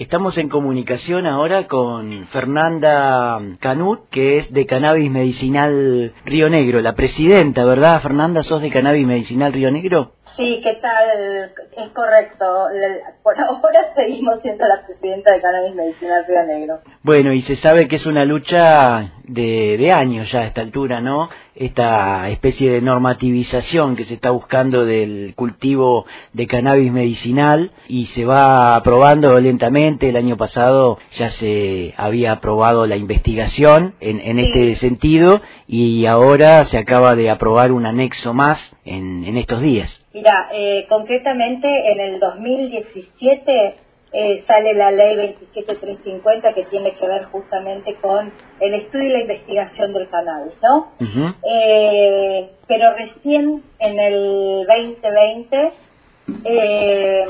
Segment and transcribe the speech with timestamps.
[0.00, 6.94] Estamos en comunicación ahora con Fernanda Canut, que es de Cannabis Medicinal Río Negro, la
[6.94, 8.42] presidenta, ¿verdad, Fernanda?
[8.42, 10.14] ¿Sos de Cannabis Medicinal Río Negro?
[10.40, 11.52] Sí, ¿qué tal?
[11.76, 12.46] Es correcto.
[13.22, 16.78] Por ahora seguimos siendo la presidenta de Cannabis Medicinal Río Negro.
[17.02, 21.02] Bueno, y se sabe que es una lucha de, de años ya a esta altura,
[21.02, 21.28] ¿no?
[21.54, 28.24] Esta especie de normativización que se está buscando del cultivo de cannabis medicinal y se
[28.24, 30.08] va aprobando lentamente.
[30.08, 36.64] El año pasado ya se había aprobado la investigación en, en este sentido y ahora
[36.64, 39.99] se acaba de aprobar un anexo más en, en estos días.
[40.12, 43.74] Mira, eh, concretamente en el 2017
[44.12, 45.14] eh, sale la ley
[45.54, 50.92] 27350 que tiene que ver justamente con el estudio y la investigación del cannabis, ¿no?
[51.44, 55.72] eh, pero recién en el 2020
[56.44, 57.24] eh,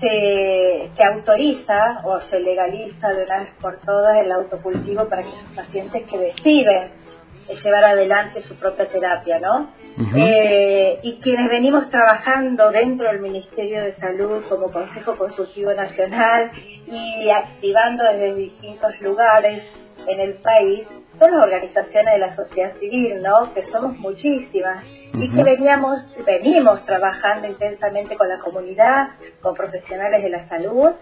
[0.00, 5.44] se, se autoriza o se legaliza de una vez por todas el autocultivo para aquellos
[5.54, 7.05] pacientes que deciden
[7.54, 9.70] llevar adelante su propia terapia, ¿no?
[10.16, 16.50] eh, y quienes venimos trabajando dentro del Ministerio de Salud como Consejo Consultivo Nacional
[16.86, 19.62] y activando desde distintos lugares
[20.06, 20.86] en el país
[21.18, 23.52] son las organizaciones de la sociedad civil, ¿no?
[23.54, 24.84] Que somos muchísimas
[25.18, 29.08] y que veníamos, venimos trabajando intensamente con la comunidad,
[29.40, 30.92] con profesionales de la salud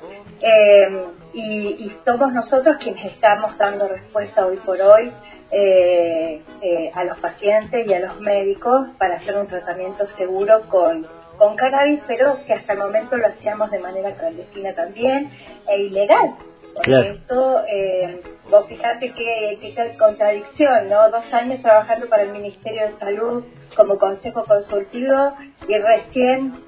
[0.40, 5.12] eh, y, y, somos nosotros quienes estamos dando respuesta hoy por hoy
[5.50, 11.06] eh, eh, a los pacientes y a los médicos para hacer un tratamiento seguro con,
[11.38, 15.30] con cannabis, pero que hasta el momento lo hacíamos de manera clandestina también
[15.68, 16.34] e ilegal.
[16.74, 21.10] Porque esto, eh, vos fijate que, que contradicción, ¿no?
[21.10, 23.44] Dos años trabajando para el Ministerio de Salud
[23.76, 25.34] como consejo consultivo
[25.68, 26.64] y recién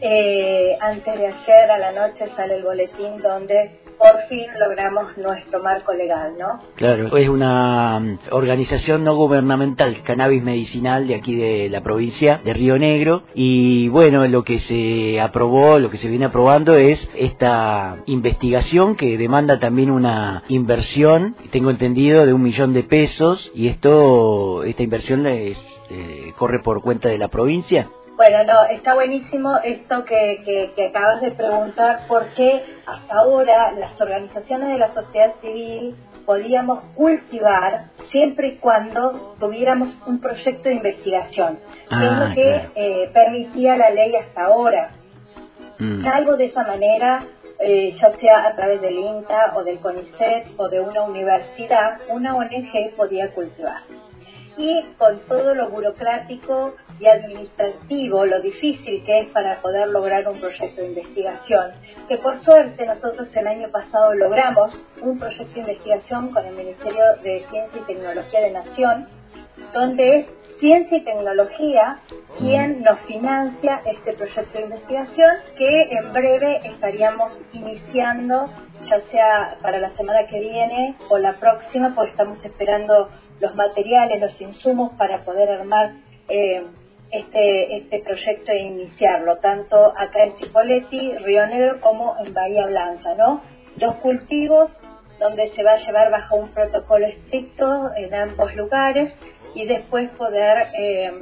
[0.00, 5.62] eh, antes de ayer a la noche sale el boletín donde por fin logramos nuestro
[5.62, 6.60] marco legal, ¿no?
[6.76, 12.52] Claro, es una mm, organización no gubernamental, cannabis medicinal de aquí de la provincia de
[12.52, 17.96] Río Negro y bueno, lo que se aprobó, lo que se viene aprobando es esta
[18.06, 24.64] investigación que demanda también una inversión, tengo entendido, de un millón de pesos y esto,
[24.64, 25.58] esta inversión es,
[25.90, 27.88] eh, corre por cuenta de la provincia.
[28.16, 34.68] Bueno, no, está buenísimo esto que, que, acabas de preguntar, porque hasta ahora las organizaciones
[34.68, 41.58] de la sociedad civil podíamos cultivar siempre y cuando tuviéramos un proyecto de investigación,
[41.88, 44.92] que es lo ah, que eh, permitía la ley hasta ahora.
[45.80, 46.04] Mm.
[46.04, 47.24] Salvo de esa manera,
[47.58, 52.36] eh, ya sea a través del INTA o del CONICET o de una universidad, una
[52.36, 53.82] ONG podía cultivar
[54.56, 60.38] y con todo lo burocrático y administrativo, lo difícil que es para poder lograr un
[60.38, 61.72] proyecto de investigación,
[62.08, 67.04] que por suerte nosotros el año pasado logramos un proyecto de investigación con el Ministerio
[67.22, 69.08] de Ciencia y Tecnología de Nación,
[69.72, 70.26] donde es
[70.60, 71.98] Ciencia y Tecnología
[72.38, 78.48] quien nos financia este proyecto de investigación que en breve estaríamos iniciando,
[78.88, 84.20] ya sea para la semana que viene o la próxima, pues estamos esperando los materiales,
[84.20, 85.92] los insumos para poder armar
[86.28, 86.62] eh,
[87.14, 93.14] este, este proyecto e iniciarlo, tanto acá en Cipolletti, Río Negro, como en Bahía Blanca,
[93.14, 93.42] ¿no?
[93.76, 94.70] Dos cultivos
[95.18, 99.14] donde se va a llevar bajo un protocolo estricto en ambos lugares
[99.54, 101.12] y después poder eh,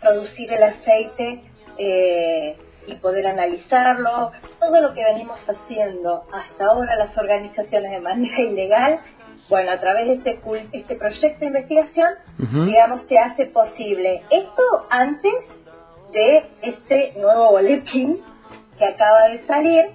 [0.00, 1.42] producir el aceite
[1.78, 2.56] eh,
[2.86, 4.32] y poder analizarlo.
[4.58, 9.00] Todo lo que venimos haciendo hasta ahora las organizaciones de manera ilegal
[9.48, 10.40] bueno, a través de este,
[10.72, 12.08] este proyecto de investigación,
[12.66, 14.22] digamos, se hace posible.
[14.30, 15.34] Esto antes
[16.12, 18.20] de este nuevo boletín
[18.78, 19.86] que acaba de salir,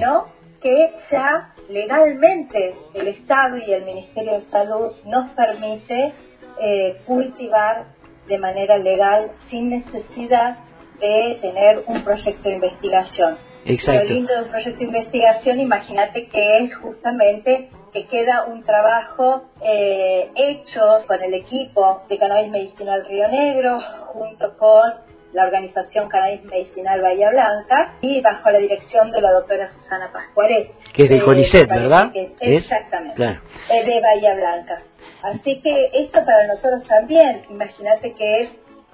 [0.00, 0.26] ¿no?
[0.60, 6.12] Que ya legalmente el Estado y el Ministerio de Salud nos permite
[6.60, 7.86] eh, cultivar
[8.28, 10.58] de manera legal sin necesidad
[11.00, 13.38] de tener un proyecto de investigación.
[13.64, 14.04] Exacto.
[14.04, 19.44] Lo lindo de un proyecto de investigación, imagínate que es justamente que queda un trabajo
[19.60, 24.94] eh, hecho con el equipo de Cannabis Medicinal Río Negro, junto con
[25.32, 30.72] la organización Cannabis Medicinal Bahía Blanca y bajo la dirección de la doctora Susana Pascuaret.
[30.92, 32.12] Que es de CONICET, ¿verdad?
[32.40, 33.38] exactamente,
[33.70, 34.82] es de Bahía Blanca.
[35.22, 38.50] Así que esto para nosotros también, imagínate que es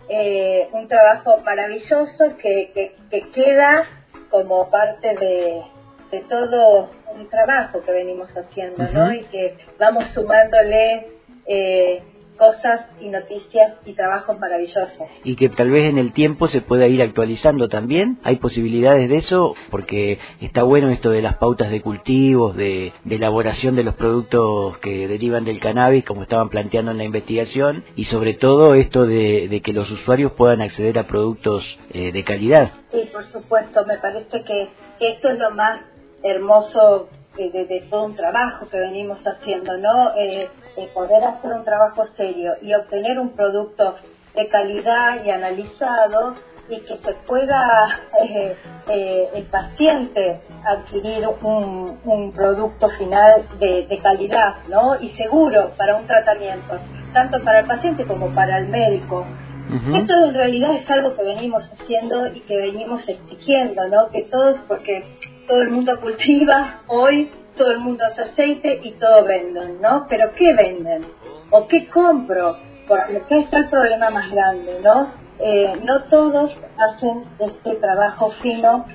[0.08, 3.86] eh, un trabajo maravilloso que, que, que queda
[4.30, 5.62] como parte de,
[6.10, 9.12] de todo un trabajo que venimos haciendo, ¿no?
[9.12, 11.08] Y que vamos sumándole
[11.46, 12.02] eh,
[12.36, 15.08] cosas y noticias y trabajos maravillosos.
[15.24, 18.18] Y que tal vez en el tiempo se pueda ir actualizando también.
[18.22, 19.54] ¿Hay posibilidades de eso?
[19.70, 25.08] Porque está bueno esto de las pautas de cultivos, de, elaboración de los productos que
[25.08, 29.72] derivan del cannabis, como estaban planteando en la investigación, y sobre todo esto de, que
[29.72, 32.72] los usuarios puedan acceder a productos eh, de calidad.
[32.90, 33.84] Sí, por supuesto.
[33.86, 34.68] Me parece que
[35.00, 35.80] esto es lo más
[36.22, 40.14] hermoso de, todo un trabajo que venimos haciendo, ¿no?
[40.16, 40.48] Eh,
[40.94, 43.96] poder hacer un trabajo serio y obtener un producto
[44.34, 46.34] de calidad y analizado
[46.68, 48.56] y que se pueda eh,
[48.88, 55.00] eh, el paciente adquirir un, un producto final de, de, calidad ¿no?
[55.00, 56.78] y seguro para un tratamiento,
[57.12, 59.26] tanto para el paciente como para el médico.
[59.68, 64.10] Esto en realidad es algo que venimos haciendo y que venimos exigiendo, ¿no?
[64.10, 65.02] Que todos, porque
[65.46, 70.06] todo el mundo cultiva hoy, todo el mundo hace aceite y todo venden, ¿no?
[70.08, 71.06] Pero ¿qué venden?
[71.50, 72.56] ¿O qué compro?
[72.88, 75.10] Porque acá está el problema más grande, ¿no?
[75.38, 78.86] Eh, no todos hacen este trabajo fino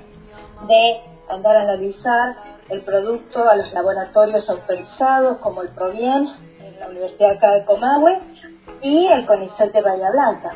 [0.68, 2.36] de andar a analizar
[2.70, 6.28] el producto a los laboratorios autorizados como el Provien
[6.60, 8.20] en la Universidad acá de Comahue
[8.82, 10.52] y el CONICET de Bahía Blanca.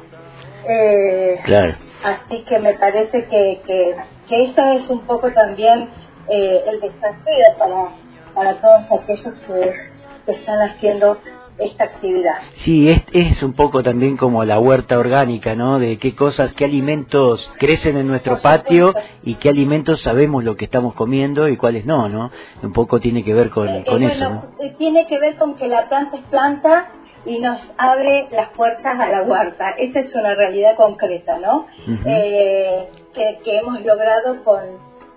[0.67, 1.75] Eh, claro.
[2.03, 3.95] Así que me parece que, que,
[4.27, 5.89] que esta es un poco también
[6.29, 7.89] eh, el desafío para,
[8.33, 9.95] para todos aquellos que,
[10.27, 11.19] están haciendo
[11.59, 12.33] esta actividad.
[12.63, 15.77] Sí, es, es un poco también como la huerta orgánica, ¿no?
[15.77, 20.65] De qué cosas, qué alimentos crecen en nuestro patio y qué alimentos sabemos lo que
[20.65, 22.31] estamos comiendo y cuáles no, ¿no?
[22.63, 24.29] Un poco tiene que ver con, eh, con eh, eso.
[24.29, 24.45] ¿no?
[24.79, 26.87] Tiene que ver con que la planta es planta
[27.25, 29.71] y nos abre las puertas a la huerta.
[29.77, 31.67] Esta es una realidad concreta, ¿no?
[32.05, 34.61] eh, que, que, hemos logrado con,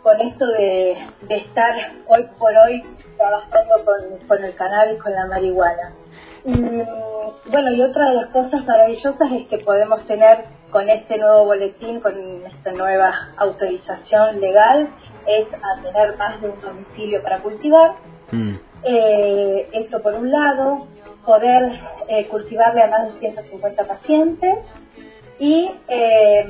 [0.02, 1.74] con esto de, de, estar
[2.06, 2.82] hoy por hoy
[3.16, 5.94] trabajando con, con el cannabis, con la marihuana.
[6.44, 6.52] Y
[7.50, 12.00] bueno, y otra de las cosas maravillosas es que podemos tener con este nuevo boletín,
[12.00, 12.14] con
[12.46, 14.88] esta nueva autorización legal,
[15.26, 17.92] es a tener más de un domicilio para cultivar.
[18.30, 18.54] Mm.
[18.84, 20.86] Eh, esto por un lado,
[21.28, 21.78] poder
[22.08, 24.60] eh, cultivarle a más de 150 pacientes
[25.38, 26.46] y eh,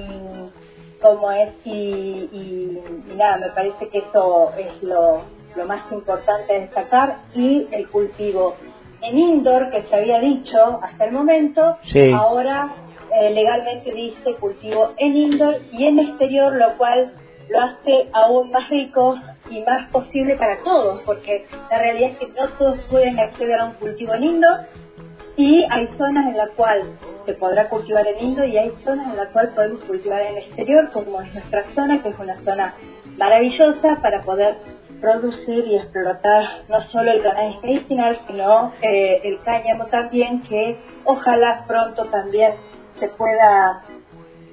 [1.03, 2.79] como es y,
[3.17, 5.23] nada, me parece que esto es lo,
[5.57, 8.55] lo más importante de destacar y el cultivo
[9.03, 11.77] en indoor que se había dicho hasta el momento,
[12.15, 12.73] ahora
[13.17, 17.15] eh, legalmente dice cultivo en indoor y en exterior, lo cual
[17.49, 19.17] lo hace aún más rico
[19.51, 23.67] y más posible para todos, porque la realidad es que no todos pueden acceder a
[23.67, 24.61] un cultivo en indoor
[25.37, 26.87] y hay zonas en las cuales
[27.25, 30.91] se podrá cultivar en indoor y hay zonas en las cuales podemos cultivar en exterior,
[30.93, 32.75] como es nuestra zona, que es una zona
[33.17, 34.57] maravillosa para poder
[35.01, 41.65] producir y explotar no solo el cannabis medicinal, sino eh, el cáñamo también, que ojalá
[41.67, 42.55] pronto también
[42.99, 43.85] se pueda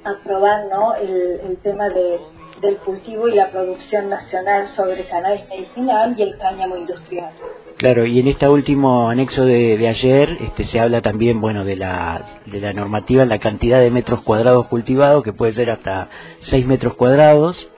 [0.03, 0.93] aprobar ¿no?
[0.95, 2.19] el, el tema de
[2.65, 7.31] del cultivo y la producción nacional sobre cannabis medicinal y el cáñamo industrial.
[7.77, 12.41] Claro, y en este último anexo de, ayer este, se habla también, bueno, de la,
[12.45, 16.09] de la normativa, la cantidad de metros cuadrados cultivados, que puede ser hasta
[16.39, 17.69] 6 metros cuadrados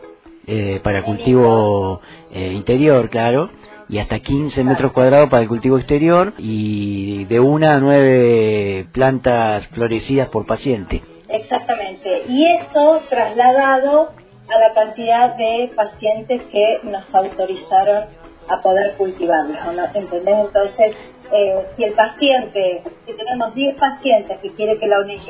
[0.46, 2.02] eh, para cultivo
[2.32, 3.50] eh, interior, claro,
[3.90, 9.66] y hasta 15 metros cuadrados para el cultivo exterior y de una a nueve plantas
[9.68, 11.02] florecidas por paciente.
[11.30, 14.12] Exactamente, y eso trasladado
[14.50, 18.06] a la cantidad de pacientes que nos autorizaron
[18.50, 19.84] a poder cultivarlos, ¿no?
[19.94, 20.36] ¿entendés?
[20.46, 20.96] Entonces,
[21.34, 25.28] eh, si el paciente, si tenemos 10 pacientes que quiere que la ONG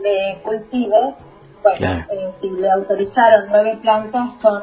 [0.00, 1.14] le cultive,
[1.62, 4.62] bueno, eh, si le autorizaron 9 plantas, son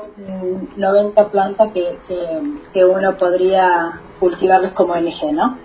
[0.75, 1.97] 90 plantas que,
[2.73, 5.57] que, uno podría cultivarlos como ONG, ¿no?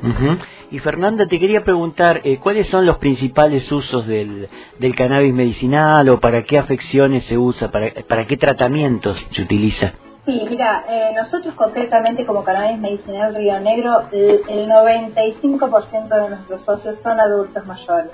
[0.71, 4.49] Y Fernanda, te quería preguntar, eh, ¿cuáles son los principales usos del,
[4.79, 9.93] del cannabis medicinal o para qué afecciones se usa, para, para qué tratamientos se utiliza?
[10.29, 16.99] Sí, mira, eh, nosotros concretamente como Cannabis Medicinal Río Negro, el, 95% de nuestros socios
[17.03, 18.13] son adultos mayores.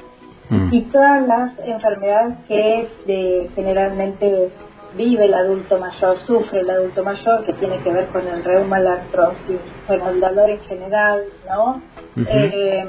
[0.49, 0.69] Mm.
[0.73, 4.53] Y todas las enfermedades que de, generalmente
[4.97, 8.79] vive el adulto mayor, sufre el adulto mayor, que tiene que ver con el reuma,
[8.79, 9.59] la artrosis,
[9.89, 11.83] con el dolor en general, ¿no?
[12.17, 12.85] Eh,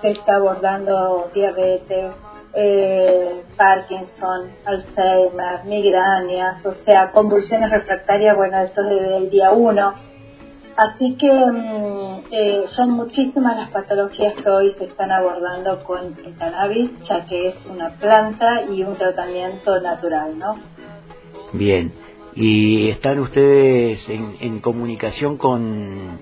[0.00, 2.12] se está abordando diabetes,
[2.54, 9.94] eh, Parkinson, Alzheimer, migrañas, o sea, convulsiones refractarias, bueno, esto es desde el día 1.
[10.76, 16.36] Así que mm, eh, son muchísimas las patologías que hoy se están abordando con el
[16.36, 20.56] cannabis, ya que es una planta y un tratamiento natural, ¿no?
[21.52, 21.92] Bien,
[22.34, 26.20] y están ustedes en, en comunicación con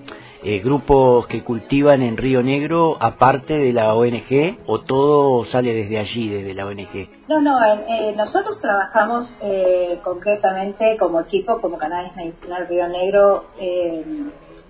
[0.49, 5.99] eh, grupos que cultivan en Río Negro aparte de la ONG o todo sale desde
[5.99, 7.09] allí, desde la ONG?
[7.27, 13.43] No, no, eh, nosotros trabajamos eh, concretamente como equipo, como Canales Medicinal Río Negro,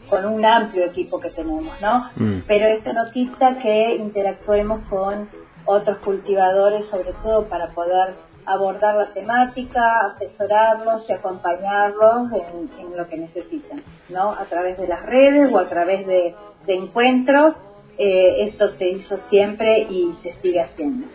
[0.10, 2.10] con un amplio equipo que tenemos, ¿no?
[2.16, 2.42] Mm.
[2.48, 5.30] Pero esto no quita que interactuemos con
[5.66, 8.16] otros cultivadores, sobre todo para poder
[8.48, 12.32] abordar la temática, asesorarlos y acompañarlos
[12.80, 14.32] en, lo que necesitan, ¿no?
[14.32, 16.34] A través de las redes o a través de,
[16.68, 17.56] encuentros,
[17.98, 21.08] eh, esto se hizo siempre y se sigue haciendo.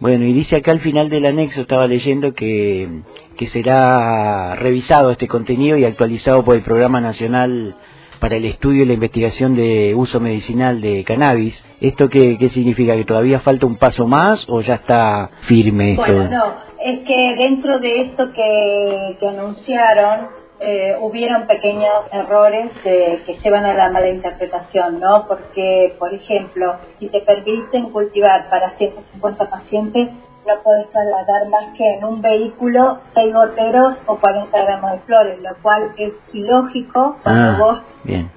[0.00, 3.02] Bueno, y dice acá al final del anexo, estaba leyendo que,
[3.36, 7.76] que será revisado este contenido y actualizado por el Programa Nacional
[8.24, 11.62] para el estudio y la investigación de uso medicinal de cannabis.
[11.78, 12.96] ¿Esto qué, significa?
[12.96, 16.10] ¿Que todavía falta un paso más o ya está firme esto?
[16.10, 20.28] Bueno, no, es que dentro de esto que, anunciaron,
[20.58, 25.26] eh, hubieron pequeños errores que llevan a la mala interpretación, ¿no?
[25.28, 30.08] Porque, por ejemplo, si te permiten cultivar para 150 pacientes,
[30.46, 35.40] no puedes trasladar más que en un vehículo 6 goteros o 40 gramos de flores,
[35.40, 37.82] lo cual es ilógico cuando ah, vos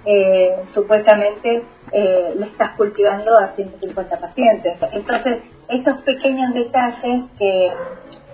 [0.06, 4.78] eh, supuestamente eh, le estás cultivando a 150 pacientes.
[4.92, 7.72] Entonces, estos pequeños detalles que,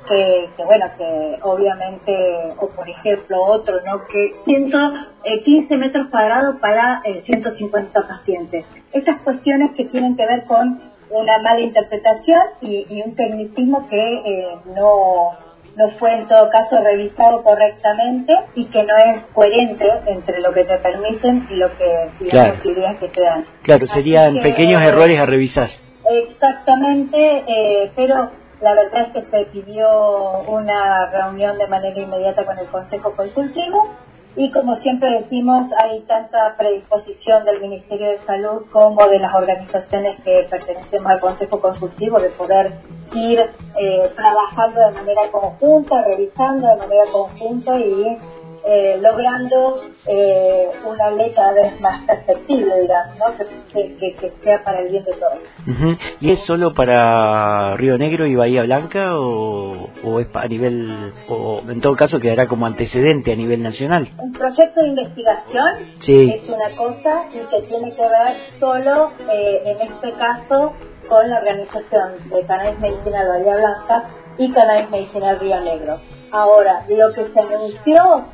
[0.08, 2.14] que, bueno, que obviamente,
[2.58, 4.06] o por ejemplo otro, ¿no?
[4.08, 8.66] Que 115 eh, metros cuadrados para 150 pacientes.
[8.92, 14.48] Estas cuestiones que tienen que ver con una mala interpretación y, un tecnicismo que eh,
[14.76, 15.32] no,
[15.76, 20.66] no fue en todo caso revisado correctamente y que no es coherente entre lo que
[20.66, 23.46] te permiten y lo que y las posibilidades que te dan.
[23.62, 25.70] Claro, serían pequeños errores a revisar.
[26.10, 32.58] Exactamente, eh, pero la verdad es que se pidió una reunión de manera inmediata con
[32.58, 33.90] el Consejo Consultivo
[34.36, 40.20] y como siempre decimos, hay tanta predisposición del Ministerio de Salud como de las organizaciones
[40.24, 42.74] que pertenecemos al Consejo Consultivo de poder
[43.14, 43.40] ir
[43.78, 48.18] eh, trabajando de manera conjunta, revisando de manera conjunta y
[48.66, 53.46] eh, logrando eh, una ley cada vez más perspectiva, digamos, ¿no?
[53.74, 56.00] que, que, sea para el bien de todos.
[56.22, 61.62] ¿Y es solo para Río Negro y Bahía Blanca o, o, es a nivel, o
[61.68, 64.10] en todo caso quedará como antecedente a nivel nacional?
[64.18, 65.66] Un proyecto de investigación
[66.08, 70.74] es una cosa y que tiene que ver solo, eh, en este caso,
[71.10, 76.00] con la organización de Cannabis Medicinal Bahía Blanca y Cannabis Medicinal Río Negro.
[76.32, 78.26] Ahora, lo que se anunció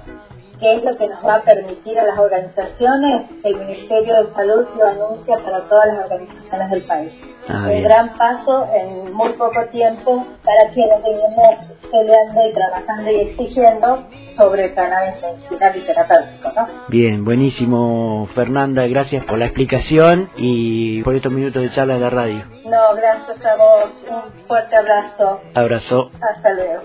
[0.59, 4.65] que es lo que nos va a permitir a las organizaciones, el Ministerio de Salud
[4.77, 7.13] lo anuncia para todas las organizaciones del país.
[7.47, 13.15] Ah, un gran paso en muy poco tiempo para quienes venimos peleando y trabajando y
[13.21, 14.03] exigiendo
[14.35, 16.51] sobre el cannabis medicinal y terapéutico.
[16.55, 16.67] ¿no?
[16.89, 22.09] Bien, buenísimo Fernanda, gracias por la explicación y por estos minutos de charla de la
[22.09, 22.43] radio.
[22.65, 25.41] No, gracias a vos, un fuerte abrazo.
[25.53, 26.11] Abrazo.
[26.21, 26.81] Hasta luego.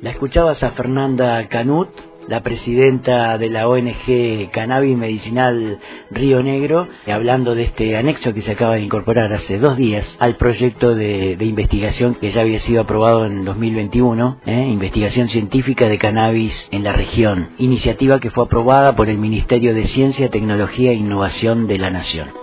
[0.00, 1.88] La escuchabas a Fernanda Canut
[2.28, 5.78] la presidenta de la ONG Cannabis Medicinal
[6.10, 10.36] Río Negro, hablando de este anexo que se acaba de incorporar hace dos días al
[10.36, 14.68] proyecto de, investigación que ya había sido aprobado en 2021, ¿eh?
[14.70, 19.86] investigación científica de cannabis en la región, iniciativa que fue aprobada por el Ministerio de
[19.86, 22.41] Ciencia, Tecnología e Innovación de la Nación.